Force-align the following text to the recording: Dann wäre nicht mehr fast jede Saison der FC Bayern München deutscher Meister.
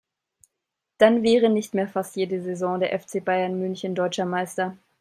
Dann 0.97 1.21
wäre 1.21 1.51
nicht 1.51 1.75
mehr 1.75 1.87
fast 1.87 2.15
jede 2.15 2.41
Saison 2.41 2.79
der 2.79 2.99
FC 2.99 3.23
Bayern 3.23 3.59
München 3.59 3.93
deutscher 3.93 4.25
Meister. 4.25 4.75